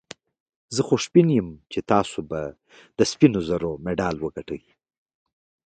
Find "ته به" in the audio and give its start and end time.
1.89-2.41